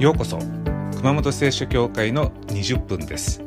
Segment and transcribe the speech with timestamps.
[0.00, 0.38] ようこそ
[0.96, 3.42] 熊本聖書教会の20分です。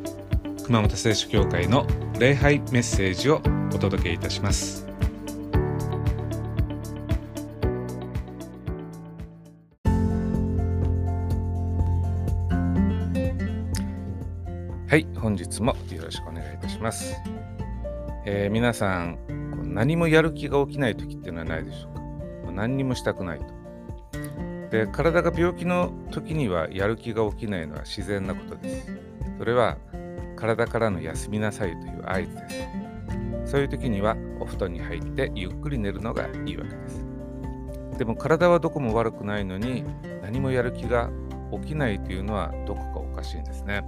[0.65, 1.87] 熊本聖書教会の
[2.19, 3.41] 礼拝メッセージを
[3.73, 4.85] お届けいたします。
[14.87, 17.15] はい本日もよろしくお願いいたします、
[18.27, 19.17] えー、皆さん
[19.73, 22.51] 何もやる気が起きない時っていうのはないでしょうか。
[22.51, 23.52] 何にもしたくないと。
[24.73, 28.91] で体が病気の時にはやる気が起きないのは自然なことです。
[29.37, 29.77] それは
[30.35, 32.49] 体からの休みなさいという合図で
[33.45, 33.51] す。
[33.51, 37.05] そういう時にはお布団に入ってゆっくり寝るのがいいわけです。
[37.99, 39.85] でも体はどこも悪くないのに
[40.23, 41.11] 何もやる気が
[41.51, 43.83] 起きないというのはどこかおかしいんですね。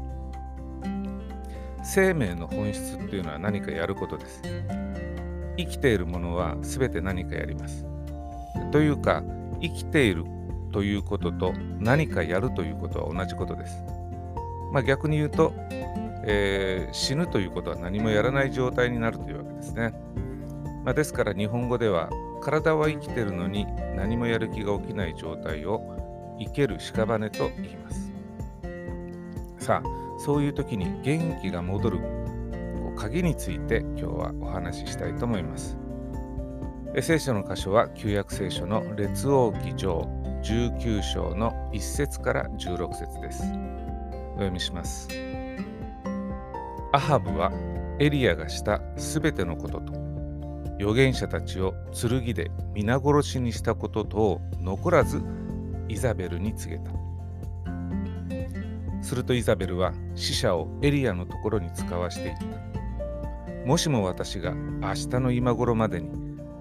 [1.84, 4.44] 生命の本質っていうのは何かやることです。
[5.58, 7.88] 生きているものは全て何かやります。
[8.72, 9.24] というか
[9.60, 10.35] 生きている
[10.76, 13.82] ということと何かやるということは同じことです。
[14.74, 15.54] まあ、逆に言うと、
[16.26, 19.94] えー、死ぬということは何もやらない状態になるというわけですね。
[20.84, 22.10] まあ、ですから日本語では
[22.42, 23.66] 体は生きてるのに
[23.96, 28.12] 何もやる気が起きない状態を生ける屍と言います。
[29.60, 32.00] さあ、そういう時に元気が戻る
[32.98, 35.78] 鍵について今日はお話ししたいと思います。
[37.02, 40.15] 聖書の箇所は旧約聖書の列王記上
[40.46, 43.42] 19章の1節から16節です。
[43.42, 45.08] お読みします。
[46.94, 47.52] アハブは
[48.00, 49.94] エリアがしたすべてのことと、
[50.78, 55.24] 預言者たちを剣で皆殺しにしたこととを残らず
[55.90, 56.92] イザベルに告げた。
[59.02, 63.66] するとイザベルは死者をエリアのところに使わしていった。
[63.66, 66.12] もしも私が明日の今頃までに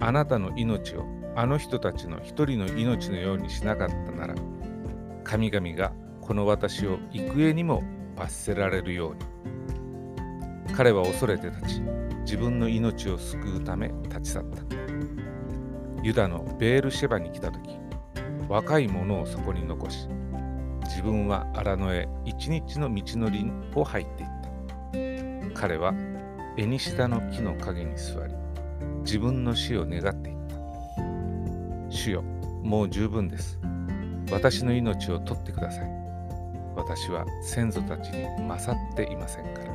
[0.01, 1.05] あなたの命を
[1.37, 4.35] あの人たちの一人の命のようにしなかったなら
[5.25, 7.83] 神々がこの私を幾重にも
[8.17, 9.21] 罰せられるように。
[10.75, 11.81] 彼は恐れて立ち
[12.23, 14.63] 自分の命を救うため立ち去った。
[16.03, 17.79] ユダのベールシェバに来た時
[18.49, 20.09] 若い者をそこに残し
[20.83, 24.29] 自分は荒野へ一日の道のりを入っていっ
[25.55, 25.61] た。
[25.61, 25.95] 彼は
[26.59, 28.35] エニシダの木の陰に座り
[29.01, 30.44] 自分の死を願っていた。
[31.95, 32.23] 主よ、
[32.63, 33.59] もう十分です。
[34.31, 35.91] 私の命を取ってください。
[36.75, 39.73] 私は先祖たちに勝っていませんから。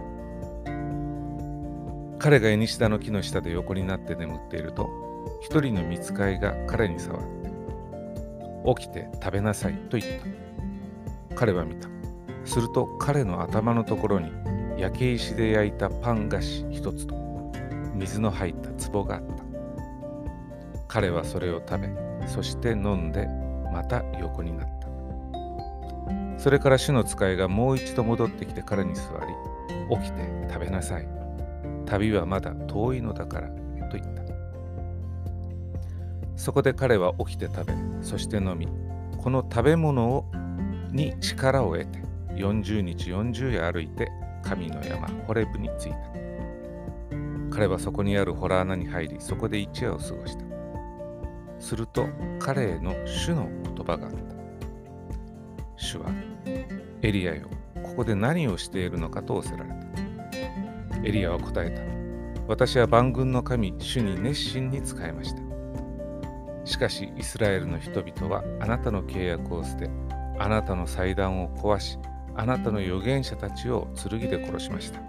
[2.20, 4.90] 彼がエニシダの木の下で横になって眠っていると、
[5.42, 7.50] 一人の見つかいが彼に触って、
[8.76, 10.04] 起きて食べなさいと言っ
[11.30, 11.36] た。
[11.36, 11.88] 彼は見た。
[12.44, 14.32] すると彼の頭のところに
[14.78, 17.16] 焼け石で焼いたパン菓子一つと
[17.94, 19.44] 水の入った壺があった。
[20.90, 23.28] 彼はそれを食べ、そして飲んで
[23.72, 26.40] また横になった。
[26.40, 29.02] それから主の使いがもう一度戻ってきて彼に座
[29.90, 31.08] り起きて食べなさい。
[31.86, 33.50] 旅はまだ遠いのだから
[33.90, 34.24] と言った。
[36.36, 38.70] そこで彼は起きて食べそして飲み
[39.18, 40.26] この食べ物を
[40.92, 42.00] に力を得て
[42.36, 44.10] 40日40夜歩いて
[44.42, 45.98] 神の山ホレブに着いた。
[47.52, 50.49] 彼はそこにあるホラー穴に入りそこで一夜を過ごした。
[51.60, 52.08] すると
[52.40, 54.18] 彼への主の言葉があった。
[55.76, 56.12] 主は、
[57.02, 57.48] エリアよ、
[57.84, 59.76] ここで何をしているのかと仰せられた。
[61.04, 61.82] エリアは答えた。
[62.48, 65.42] 私は万軍の神、主に熱心に仕えました。
[66.66, 69.90] しかし、イスラエルの人々はあなたの契約を捨て、
[70.38, 71.98] あなたの祭壇を壊し、
[72.36, 75.00] あなたの預言者たちを剣で殺しました。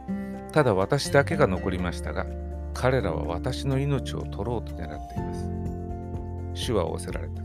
[0.52, 2.26] ただ私だけが残りましたが、
[2.74, 5.59] 彼らは私の命を取ろうと狙っています。
[6.54, 7.42] 主は仰せられた。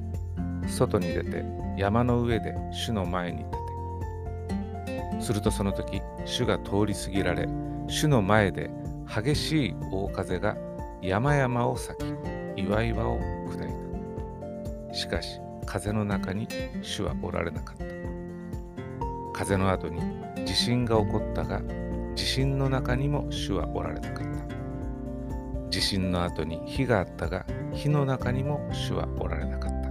[0.67, 1.43] 外に出て
[1.77, 5.21] 山の上で主の前に立て。
[5.21, 7.47] するとその時、主が通り過ぎられ、
[7.87, 8.69] 主の前で
[9.07, 10.57] 激しい大風が
[11.01, 11.95] 山々を裂
[12.55, 13.19] き、岩々を
[13.49, 14.93] 砕いた。
[14.93, 16.47] しかし、風の中に
[16.81, 17.85] 主はおられなかった。
[19.33, 20.01] 風の後に
[20.45, 21.61] 地震が起こったが、
[22.15, 24.27] 地震の中にも主はおられなかっ
[25.69, 25.69] た。
[25.69, 29.89] 地震の後に火があったが、火の中にも主はおられなかった。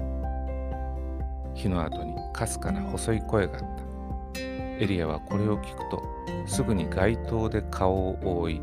[1.54, 4.40] 火の後にかすかな細い声があった。
[4.40, 6.02] エリアはこれを聞くと、
[6.46, 8.60] すぐに街灯で顔を覆い、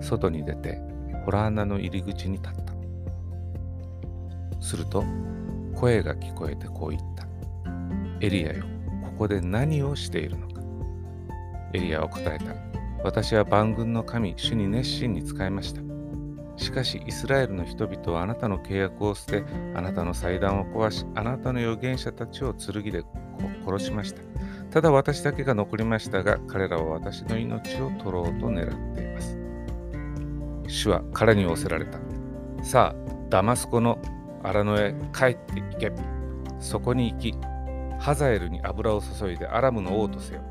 [0.00, 0.80] 外に出て、
[1.24, 2.72] ホラー穴の入り口に立った。
[4.60, 5.04] すると、
[5.74, 7.26] 声が聞こえてこう言った。
[8.20, 8.64] エリアよ、
[9.04, 10.60] ここで何をしているのか。
[11.72, 12.44] エリアは答えた。
[13.04, 15.87] 私は万軍の神、主に熱心に仕えました。
[16.58, 19.44] しかしイスラエルの人々はあなたの契約を捨て、
[19.74, 23.04] あなたの祭壇を壊し、あなたの預言者たちを剣で
[23.64, 24.20] 殺しました。
[24.70, 29.38] ただ私だけが残りましたが、彼らは私の命を取ろうと狙っています。
[30.66, 31.98] 主は彼に仰せられた。
[32.62, 33.98] さあ、ダマスコの
[34.42, 35.92] 荒野へ帰って行け。
[36.58, 37.34] そこに行き、
[38.00, 40.42] ハザエルに油を注いでアラムの王とせよ。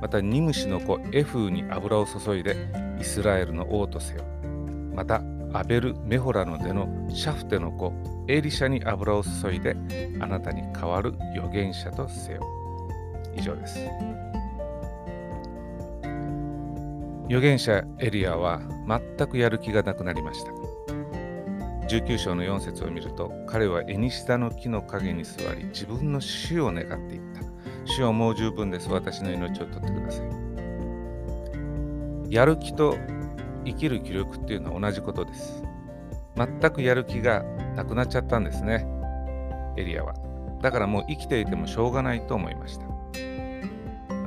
[0.00, 2.56] またニムシの子エフーに油を注いで
[2.98, 4.24] イスラエルの王とせよ。
[4.94, 7.92] またアベル・メホラの出のシャフテの子
[8.28, 9.76] エリシャに油を注いで
[10.20, 12.46] あなたに代わる預言者とせよ。
[13.36, 13.80] 以上です。
[17.26, 20.52] 預言者エリアは全くやる気がなくなりました。
[21.88, 27.40] 19章の4節を見ると彼はエニシダの木の陰に座り自分の死を願っていった。
[27.84, 28.88] 主はもう十分です。
[28.88, 30.26] 私の命を取ってください。
[32.32, 32.96] やる気と
[33.70, 35.62] 生きる気力っていうのは同じことです。
[36.36, 37.42] 全くやる気が
[37.76, 38.86] なくなっちゃったんですね。
[39.76, 40.14] エリアは。
[40.62, 42.86] だからもう生きていてもしょうがないと思いました。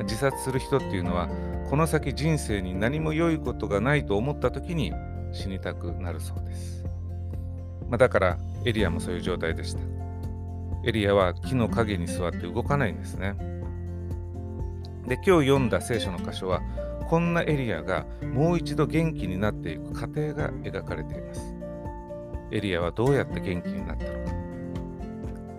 [0.03, 1.29] 自殺する人っていうのは
[1.69, 4.91] この先人生に何も良いことがないと思った時に
[5.31, 6.83] 死にたくなるそうです。
[7.89, 9.79] まあ、だからエリアもそういう状態でした。
[10.85, 13.35] エリアは木の陰に座って動かないんですね。
[15.07, 16.61] で、今日読んだ聖書の箇所は、
[17.13, 21.53] こんなエリアがもう一度元気になっていく過程が描かれています。
[22.49, 24.31] エリアはどうやって元気になったのか。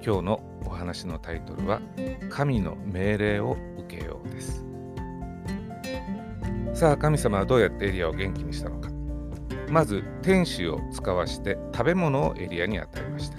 [0.04, 1.80] 今日のお話のタイトルは、
[2.28, 3.56] 神の命令を
[3.86, 4.66] 受けようです。
[6.74, 8.90] さあ、神様はどうやってエリアを元気にしたのか。
[9.70, 13.38] まず、天使を使わして食べ物をエリアに与えました。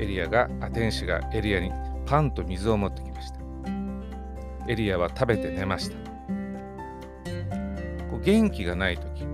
[0.00, 1.70] エリアが、天使がエリアに
[2.06, 3.38] パンと水を持ってきました。
[4.68, 6.03] エリアは食べて寝ました。
[8.24, 9.24] 元気がないとき、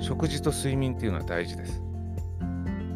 [0.00, 1.82] 食事と睡眠っていうのは大事です。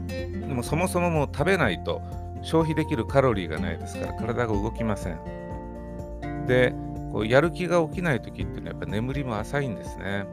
[0.08, 2.00] でもそもそももう食べないと
[2.42, 6.46] 消費できるカロリーがないですから体が動きません。
[6.46, 6.72] で、
[7.12, 10.26] こうやる気が起きないときっていうのはやっぱ眠りも浅いんですね。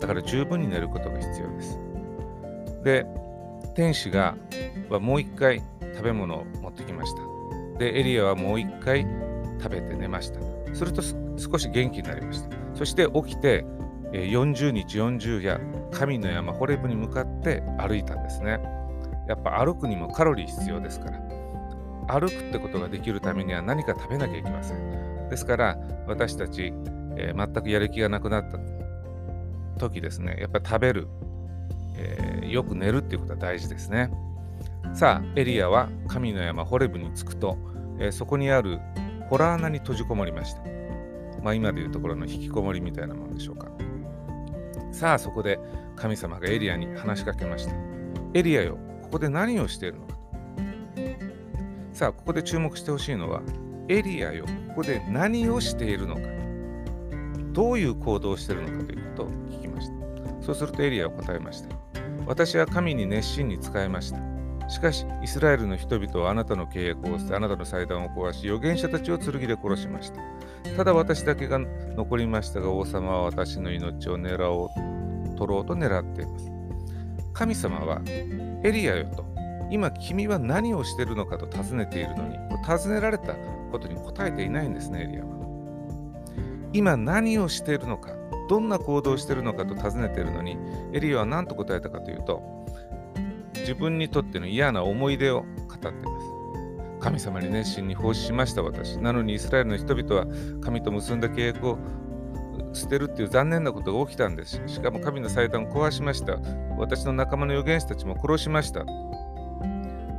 [0.00, 1.78] だから十分に寝ることが必要です。
[2.84, 3.06] で、
[3.74, 4.36] 天使が
[4.88, 5.62] はもう一回
[5.94, 7.22] 食べ物を持ってきました。
[7.78, 9.06] で、エリアはもう一回
[9.62, 10.40] 食べて寝ました。
[10.74, 11.02] すると
[11.40, 12.56] 少し元気になりました。
[12.74, 13.64] そして起きて
[14.12, 15.60] 40日40夜、
[15.90, 18.60] 神の山ホレブに向かって歩いたんですね。
[19.28, 21.20] やっぱ歩くにもカロリー必要ですから。
[22.08, 25.28] 歩くってことができるためには何か食べなきゃいけません。
[25.28, 26.72] ですから私たち、
[27.16, 28.58] えー、全くやる気がなくなった
[29.78, 31.08] 時ですね、やっぱ食べる、
[31.96, 34.10] えー、よく寝るっていうことは大事ですね。
[34.92, 37.56] さあ、エリアは神の山ホレブに着くと、
[38.00, 38.80] えー、そこにある
[39.28, 40.62] ホラー穴に閉じこもりました。
[41.42, 43.68] まあ、今でいうところの引きこもりみたいなものでしょうか。
[44.92, 45.58] さあ、そこで
[45.96, 47.74] 神様がエリアに話しかけました。
[48.34, 50.14] エリアよ、ここで何をしているのか
[51.92, 53.42] さあ、ここで注目してほしいのは、
[53.88, 56.22] エリアよ、ここで何をしているのか。
[57.52, 60.42] どういう行動をしているのかということを聞きました。
[60.42, 61.68] そうするとエリアは答えました。
[62.26, 64.18] 私は神に熱心に仕えました。
[64.70, 70.22] しかし、イスラエルの人々はあなたの契約を捨て、あなたの祭壇を壊し、預言者たちを剣で殺しました。
[70.76, 76.52] ただ私だけが残りましたが、王様は私の命を狙おう、取ろうと狙っています。
[77.32, 79.24] 神様は、エリアよと、
[79.70, 83.34] 今君は何をしているのかと尋ねているのに、尋ねられた
[83.72, 85.40] ことに答えていないんですね、エリアは。
[86.72, 88.12] 今何をしているのか、
[88.48, 90.56] どんな行動をしているのかと尋ねているのに、
[90.92, 92.59] エリアは何と答えたかというと、
[93.60, 96.26] 自分にとっての嫌な思い出を語っています。
[97.00, 98.96] 神様に熱心に奉仕しました私。
[98.98, 100.26] なのにイスラエルの人々は
[100.60, 101.78] 神と結んだ契約を
[102.72, 104.60] 捨てるっていう残念なことが起きたんです。
[104.66, 106.38] しかも神の祭壇を壊しました。
[106.78, 108.84] 私の仲間の預言者たちも殺しました。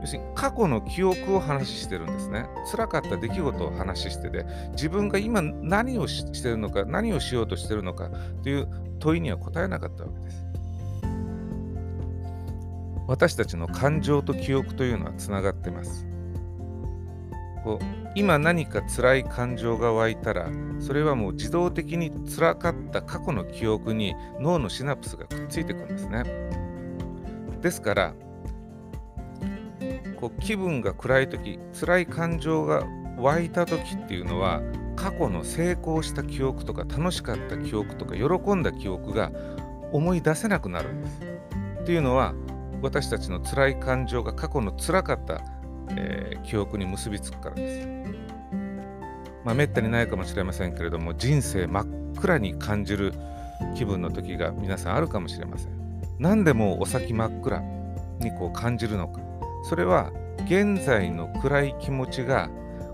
[0.01, 2.47] 要するに過去の記憶を話してるんですね。
[2.71, 8.09] 辛かった出来事を話してて、自分が今何をしてるのか、何をしようとしてるのか
[8.41, 8.67] という
[8.99, 10.50] 問いには答えなかったわけです。
[13.11, 16.07] 私たちの感情と記憶というのはつながってます。
[17.61, 20.49] こう今何か辛い感情が湧いたら
[20.79, 26.23] それはもう自動的に辛かった過去の記憶に脳のシナプスがくっついてくるんですね。
[27.61, 28.13] ですから
[30.15, 32.85] こう気分が暗い時辛い感情が
[33.17, 34.61] 湧いた時っていうのは
[34.95, 39.33] 過去の成功した記憶とか楽しかった記憶とか喜んだ記憶が
[39.91, 41.19] 思い出せなくなるんです。
[41.81, 42.33] っていうのは
[42.81, 45.41] 私たちの辛い感情が過去の辛かった、
[45.95, 47.87] えー、記憶に結びつくからです。
[49.43, 53.13] まあ、めったにないかもしれませんけれども、人生真っ暗に感じる
[53.75, 55.71] 気分の時が皆さんあるかもしれません。
[56.19, 57.61] 何でもお先真っ暗
[58.19, 59.21] にこう感じるのか。
[59.63, 60.11] それは
[60.45, 62.49] 現在の暗い気持ちが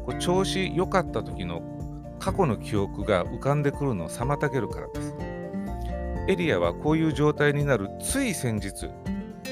[0.06, 1.62] こう調子良かった時の
[2.20, 5.16] 過去の記憶が浮かんでくるのを妨げるからです。
[6.30, 8.90] エリアはこういう状態になるつい先日、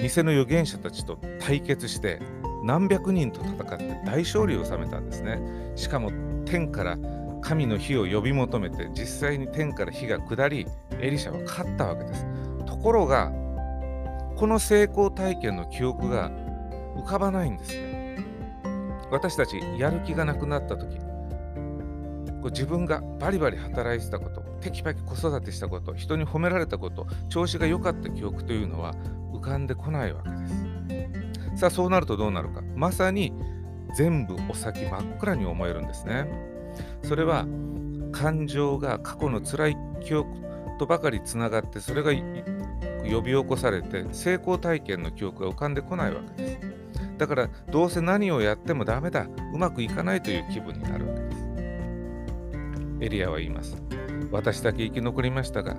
[0.01, 2.19] 偽の預言者たちと対決して
[2.63, 5.39] 何百人と戦って大勝利を収めたんですね。
[5.75, 6.11] しかも
[6.45, 6.97] 天から
[7.41, 10.65] 神の火を呼び求めて実際に天から火が下り
[10.99, 12.25] エリシャは勝ったわけです。
[12.65, 13.31] ところが
[14.35, 16.31] この成功体験の記憶が
[16.97, 17.95] 浮かばないんですね。
[19.11, 28.93] 私たちやる気がなくなった時こう自分がバリバリ働いてたことテキパキ子育てしたこと人に褒められたこと調子が良かった記憶というのは
[29.45, 30.47] かんでこないわけで
[31.53, 31.59] す。
[31.59, 32.61] さあそうなるとどうなるか。
[32.75, 33.31] まさに
[33.95, 36.27] 全部お先真っ暗に思えるんですね。
[37.03, 37.45] それは
[38.11, 40.29] 感情が過去の辛い記憶
[40.79, 46.59] とばかりつながってそれが呼び起こされて成功体験の記憶が浮かんでこないわけです。
[47.17, 49.27] だからどうせ何をやってもダメだ。
[49.53, 51.37] うまくいかないという気分になるわけです。
[53.01, 53.81] エリアは言います。
[54.31, 55.77] 私だけ生き残りましたが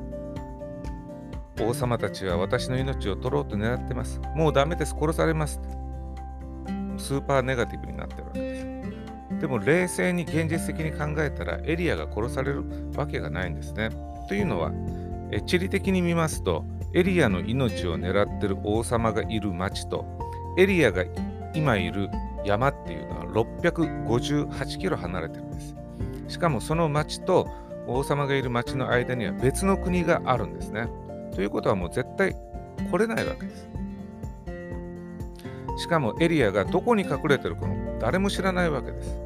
[1.60, 4.20] 王様たちは私の命を取ろうと狙ってます。
[4.34, 4.94] もうダメです。
[4.98, 5.60] 殺されます。
[6.98, 8.66] スーパーネガティブになってるわけです。
[9.40, 13.90] でも冷静に現実的に考えたらエリアが殺されるわけがないんですね。
[14.28, 14.72] というのは
[15.30, 20.06] え地理的に見ますとエリアの命を狙ってる王様がいる町と
[20.56, 21.04] エリアが
[21.54, 22.08] 今いる
[22.44, 25.76] 山っていうのは658キロ離れてるんです。
[26.28, 27.48] しかもその町と
[27.86, 30.88] 王様がいる町の間には別の国があるんですね。
[31.36, 32.34] ということはもう絶対
[32.90, 33.68] 来れないわけです。
[35.76, 39.20] しかもエリアがどこに隠れてるかも誰も知らないわけです。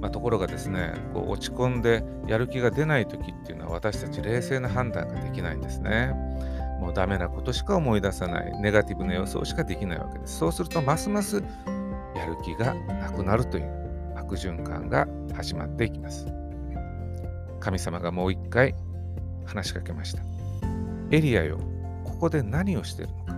[0.00, 6.12] まあ、ところがですねこう落ち込んでやる気が出ない時っていうのは私たち冷静な判断ができないんですね。
[6.80, 10.38] もうダメなことしか思い出さないネガティブな予想しかできないわけです。
[10.38, 11.36] そうするとますます
[12.16, 16.26] やる気がなくなるという悪循環が始まっていきます。
[17.60, 18.74] 神様がもう一回
[19.46, 20.33] 話しかけました。
[21.14, 21.60] エリアよ、
[22.02, 23.34] ここで何をしてるのか。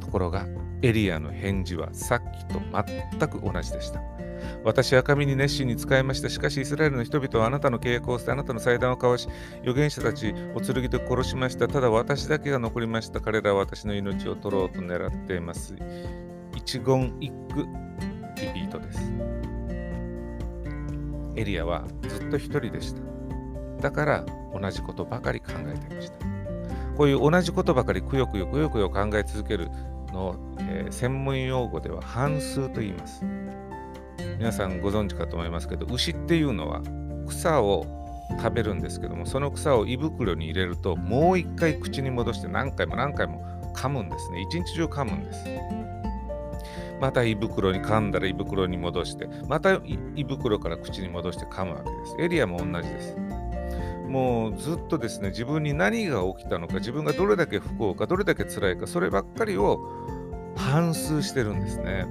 [0.00, 0.46] ところが
[0.80, 2.62] エリアの返事はさっきと
[3.18, 4.00] 全く同じでした。
[4.64, 6.30] 私は神に熱心に使いました。
[6.30, 9.28] しかし、イスラエルの人々はあなたの契約を捨て、あなたの祭壇を交わし、
[9.60, 11.68] 預言者たちを剣で殺しました。
[11.68, 13.20] ただ私だけが残りました。
[13.20, 15.76] 彼らは私の命を取ろうと狙っています。
[16.56, 17.66] 一言一句
[18.40, 19.12] リピートです。
[21.36, 23.02] エリアはずっと一人でした。
[23.82, 24.24] だから
[24.58, 25.73] 同じことばかり考え。
[26.96, 29.70] こういう同じことばかりくよくよくよくよ考え続ける
[30.12, 33.24] のを、えー、専門用語では半数と言います。
[34.38, 36.82] 皆さんご存知かと思いますけど牛っていうのは
[37.26, 37.86] 草を
[38.42, 44.40] 食べるんですけどもその草を胃袋に入れるともう一回口に戻して何回も何回も噛むんですね。
[44.42, 45.44] 一日中噛むんです。
[47.00, 52.16] また胃袋に噛んだら胃袋に戻してまた胃袋から口に戻して噛むわけです。
[52.18, 53.16] エリアも同じです
[54.08, 59.80] もうずっとですね自分に何が起きたのか自分がどれだけ不幸かどれだけ辛いかそればっかりを
[60.56, 62.06] 反芻してるんですね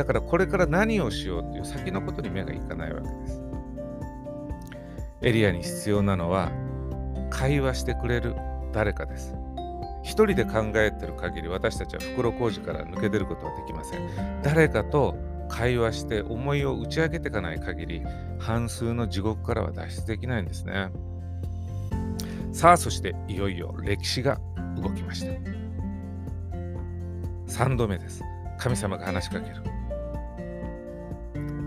[0.00, 3.42] だからこれから何をしようっていう先のことに目がいかないわけです。
[5.20, 6.50] エリアに必要なのは
[7.28, 8.34] 会話してくれる
[8.72, 9.34] 誰かです。
[10.02, 14.40] 一人で考えてる限り私たちは袋小路から抜け出ることはできません。
[14.42, 15.14] 誰かと
[15.50, 18.02] 会話して思いを打ち上げていかない限り
[18.38, 20.90] 半数の地獄からは脱出できないんですね。
[22.52, 24.40] さあそしていよいよ歴史が
[24.76, 25.32] 動きました。
[27.50, 28.22] 3度目です。
[28.58, 29.56] 神様が話しかける。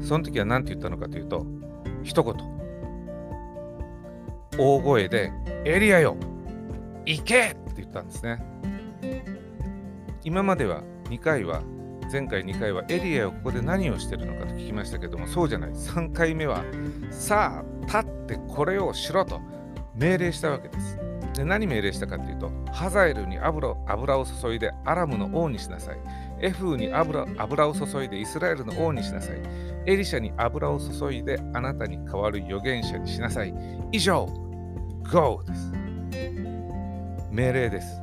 [0.01, 1.45] その時は何て言ったのかというと、
[2.03, 2.35] 一言、
[4.57, 5.31] 大声で、
[5.65, 6.17] エリアよ
[7.05, 8.43] 行けって言ったんですね。
[10.23, 11.61] 今までは2回は、
[12.11, 15.71] 前回2回はエリアをここで何をしてるのかと聞きましたけども、そうじゃない。
[15.71, 16.63] 3回目は、
[17.09, 19.39] さあ、立ってこれをしろと
[19.95, 20.97] 命令したわけです。
[21.33, 25.97] で何命令したかというと、ハザエルに油油を注いでアラムの王にしなさい。
[26.41, 29.37] エフーに油油を注いでイスラエルの王にしなさい。
[29.85, 33.53] エリシャに油を注いであなたに代わる預言者にしなさい。
[33.91, 34.27] 以上、
[35.11, 35.71] GO です。
[37.31, 37.99] 命令です。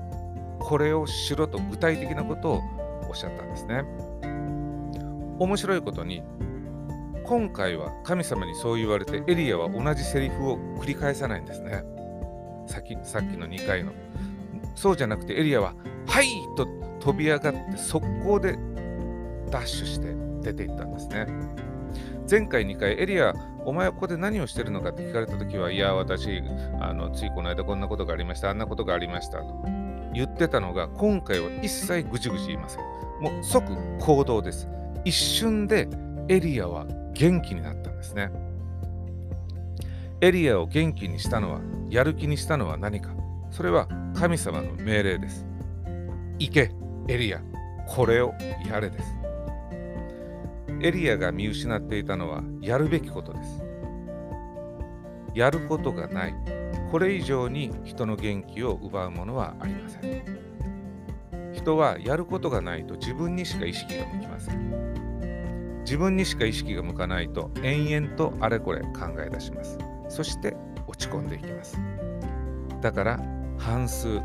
[0.59, 2.62] これをしろと具体的なことを
[3.09, 3.85] おっしゃったんですね。
[5.38, 6.23] 面白いことに、
[7.31, 11.85] 今回は神様にそう言われてエリアは同じセリフを繰り返さないんですね。
[12.67, 13.93] さっきさっきの2回の。
[14.75, 15.75] そうじゃなくてエリアは、
[16.09, 16.67] はいと
[16.99, 18.59] 飛び上がって速攻で
[19.49, 21.29] ダッシュして出ていったんですね。
[22.29, 23.33] 前回2回、エリア、
[23.65, 26.43] お前はここで何をしてるのかって聞かれたときは、いや、私
[26.81, 29.55] あの、ついこの間こんなことがありました、あんなことがありましたと
[30.13, 32.83] 言ってたのが、今回は一切ぐちぐち言いません。
[33.21, 34.69] もう即行動です。
[35.05, 35.89] 一瞬で
[36.31, 38.31] エリアは元気になったんですね。
[40.21, 43.11] エリアを元気にしたのは、やる気にしたのは何か。
[43.51, 45.45] それは神様の命令です。
[46.39, 46.71] 行け、
[47.09, 47.43] エリア、
[47.89, 48.33] これを
[48.65, 49.17] やれです。
[50.81, 53.65] エリアが見失っていたのはやるべきことです。
[55.35, 56.35] やることがない。
[56.93, 60.23] これ以上に人の元気を奪うものはありません。
[61.53, 64.89] 人はやることがないと自分にしか意識が向きません。
[65.81, 69.79] 自分にしか意識が向かないと延々とあれこれ考え出します。
[70.09, 70.57] そして
[70.87, 71.79] 落ち込んでいきます。
[72.81, 73.21] だから
[73.59, 74.21] 半数、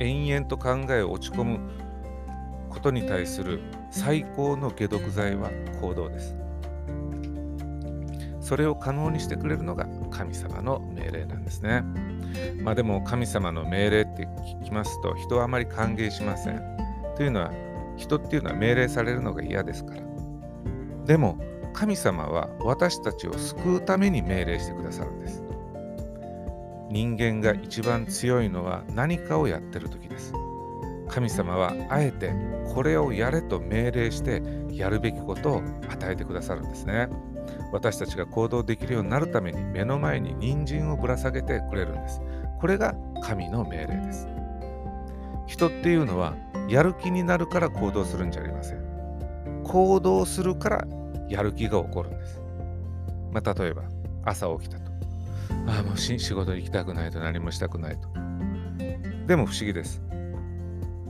[0.00, 1.60] 延々と考えを落ち込む
[2.68, 6.36] ことに対する最高の解毒剤は行動です。
[8.40, 11.84] それを可能にしてくれるのが神様の命令なんですね。
[12.62, 14.26] まあでも神様の命令って
[14.62, 16.60] 聞きますと人はあまり歓迎しません。
[17.16, 17.52] というのは
[17.96, 19.91] 人っていうのは命令されるのが嫌ですか？
[21.06, 21.38] でも
[21.72, 25.42] 神様は私たちを救うために命令してくださるんです。
[26.90, 30.34] 人間が一番強いのは何かをやってる時です。
[31.08, 32.32] 神様はあえて
[32.74, 37.08] これをやれと命令してやるべきことを与えてくださるんですね。
[37.72, 42.20] 私たちが行動できるようになるために目の前に人参をぶら下げてくれるんです。
[42.60, 44.28] これが神の命令です。
[45.46, 46.34] 人っていうのは
[46.68, 48.81] やる気になるから行動するんじゃありません。
[49.72, 50.86] 行動するから
[51.30, 52.38] やる気が起こるんです。
[53.32, 53.84] まあ、例えば
[54.22, 54.92] 朝起きたと。
[55.66, 58.08] ああ、もう仕事行きたくないと何もしたくないと。
[59.26, 60.02] でも不思議です。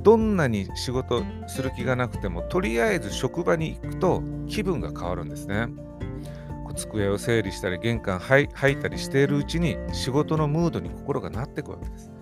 [0.04, 5.66] どんなに仕事する気がなくても、とりあえず職場に行くと気分が変わるんですね。
[6.76, 12.12] 机を整理したり、玄関吐いたりしているうちに仕事のムードに心がなっていくわけです。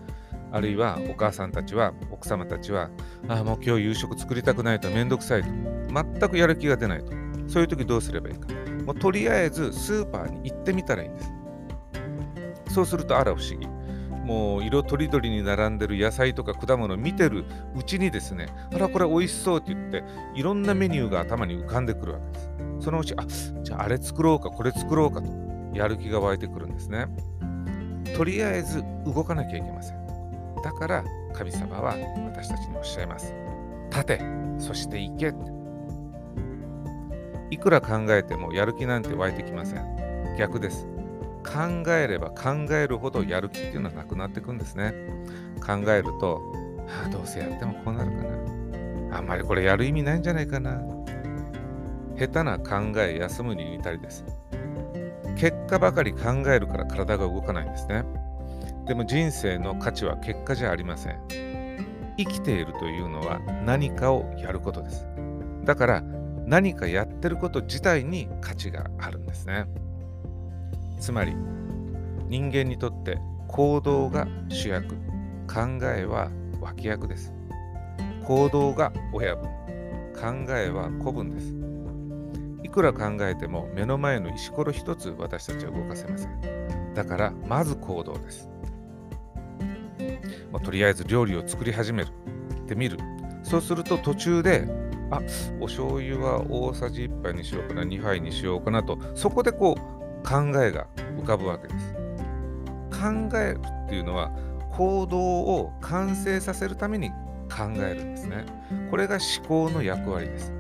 [0.53, 2.89] あるいはお母さんたちは、奥様たちは、
[3.29, 7.13] あ、もう今日夕食作りたくないとめんどくさいと、全くやる気が出ないと。
[7.49, 8.49] そういう時どうすればいいか。
[8.85, 11.33] もうとりあえずスーパーに行ってみたらいいんです。
[12.75, 13.67] そうするとあら不思議。
[14.25, 17.45] もう色とりどりに並んでる野菜とか果物を見てる
[17.77, 20.05] うちにですね、あら、これ美味しそうって言って、
[20.37, 22.51] いろんなメニューが頭に浮かんでくるわけです。
[22.81, 23.25] そのうち、あ
[23.63, 25.29] じゃああれ作ろうか、これ作ろうかと、
[25.75, 27.07] やる気が湧いてくるんですね。
[28.17, 29.99] とりあえず動かなきゃいけません。
[30.63, 33.35] だから神様は私たちにおっしゃいます。
[33.91, 34.21] 立て、
[34.59, 35.35] そして行け。
[37.51, 40.37] いくら考えてもやる気なんて湧いてきません。
[40.39, 40.87] 逆です。
[41.45, 44.95] 考えれば考えるほどやる気っていうのはなくなっていくんですね。
[45.65, 46.37] 考えると、
[46.87, 48.17] はあ、どうせやってもこうなるか
[49.11, 49.19] な。
[49.19, 50.81] あんまりこれやる意味ないんじゃないかな。
[52.17, 54.25] 下手な考え休むに似たりです。
[55.37, 58.05] 結果ばかり考えるから体が動かないんですね。
[58.87, 61.19] でも人生の価値は結果じゃありません。
[62.17, 65.07] 生きているというのは何かをやることです。
[65.65, 66.03] だから
[66.47, 69.67] 何かやってること自体に価値があるんですね。
[71.01, 71.35] つまり
[72.29, 74.95] 人間にとって行動が主役
[75.49, 77.33] 考えは脇役です
[78.25, 79.49] 行動が親分
[80.15, 81.55] 考えは子分です
[82.63, 88.50] いくら考えても目の前の石ころ一つ私たちは動かせませんだからまず行動です、
[90.53, 92.99] まあ、とりあえず料理を作り始めるってみる
[93.43, 94.67] そうすると途中で
[95.11, 95.21] あ
[95.61, 100.87] お醤油は大さじ1杯にしようかな2杯にしようかなとそこでこう考えが
[101.19, 101.95] 浮かぶわけです。
[102.91, 104.31] 考えるっていうのは
[104.73, 107.11] 行動を完成させるために
[107.51, 108.45] 考えるんですね。
[108.91, 110.53] これが思考の役割です。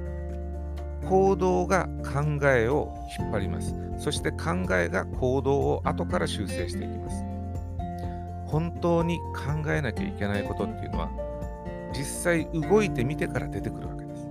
[1.08, 3.74] 行動が考えを引っ張ります。
[3.98, 7.24] そして考えが行動を後から修正していきます。
[8.50, 11.08] 本当に考えなきゃいけないことっていうのは
[11.92, 14.26] 実際動いてみてから出てくるわけです。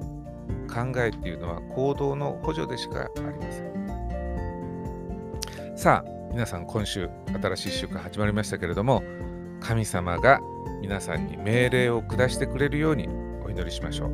[0.67, 3.69] 考えっていうのは行動の補助でしかありません。
[5.75, 7.09] さあ、皆さん今週、
[7.41, 9.01] 新しい週間始まりましたけれども、
[9.61, 10.41] 神様が
[10.81, 13.07] 皆さんに命令を下してくれるように
[13.45, 14.09] お祈りしましょう。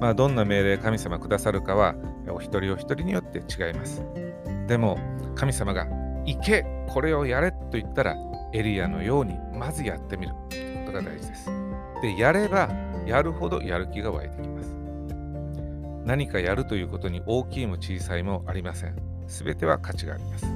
[0.00, 1.94] まあ、どんな命令神様くださるかは、
[2.30, 4.02] お一人お一人によって違います。
[4.66, 4.98] でも、
[5.34, 5.86] 神様が、
[6.24, 8.16] 行けこれをやれと言ったら、
[8.52, 10.38] エリアのようにまずやってみるこ
[10.86, 11.50] とが大事です。
[12.02, 12.68] で、やれば
[13.06, 14.74] やるほどやる気が湧いてきます。
[16.04, 18.96] 何かやるということに大きいも小さいもありません。
[19.26, 20.46] すべては価値があります。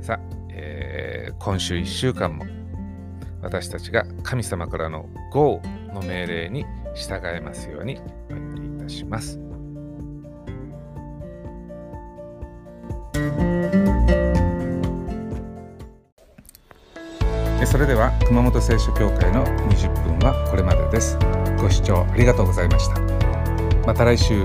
[0.00, 2.44] さあ、えー、今週1週間も
[3.40, 5.60] 私たちが神様からの GO
[5.92, 7.98] の命令に従えますように
[8.30, 9.41] お祈りいたします。
[17.72, 21.16] それでは熊本聖書協会の20分はこれまでです。
[21.58, 23.00] ご視聴ありがとうございました。
[23.86, 24.44] また来週